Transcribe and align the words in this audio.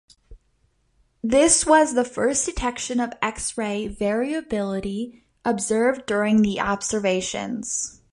This 1.23 1.63
was 1.63 1.93
the 1.93 2.03
first 2.03 2.47
detection 2.47 2.99
of 2.99 3.13
X-ray 3.21 3.87
variability 3.87 5.23
observed 5.45 6.07
during 6.07 6.41
the 6.41 6.59
observations. 6.59 8.01